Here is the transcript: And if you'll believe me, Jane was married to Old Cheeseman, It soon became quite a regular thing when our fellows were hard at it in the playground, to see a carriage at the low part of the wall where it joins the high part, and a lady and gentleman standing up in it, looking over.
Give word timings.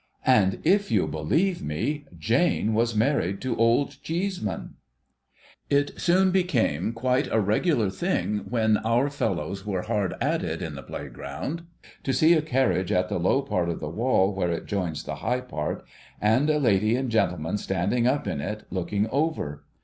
And 0.25 0.61
if 0.63 0.89
you'll 0.89 1.09
believe 1.09 1.61
me, 1.61 2.05
Jane 2.17 2.73
was 2.73 2.95
married 2.95 3.39
to 3.41 3.55
Old 3.55 4.01
Cheeseman, 4.01 4.77
It 5.69 6.01
soon 6.01 6.31
became 6.31 6.91
quite 6.91 7.27
a 7.31 7.39
regular 7.39 7.91
thing 7.91 8.45
when 8.49 8.77
our 8.77 9.11
fellows 9.11 9.63
were 9.63 9.83
hard 9.83 10.15
at 10.19 10.41
it 10.43 10.63
in 10.63 10.73
the 10.73 10.81
playground, 10.81 11.67
to 12.01 12.13
see 12.13 12.33
a 12.33 12.41
carriage 12.41 12.91
at 12.91 13.09
the 13.09 13.19
low 13.19 13.43
part 13.43 13.69
of 13.69 13.79
the 13.79 13.89
wall 13.89 14.33
where 14.33 14.49
it 14.49 14.65
joins 14.65 15.03
the 15.03 15.17
high 15.17 15.41
part, 15.41 15.85
and 16.19 16.49
a 16.49 16.57
lady 16.57 16.95
and 16.95 17.11
gentleman 17.11 17.59
standing 17.59 18.07
up 18.07 18.25
in 18.25 18.41
it, 18.41 18.63
looking 18.71 19.07
over. 19.11 19.65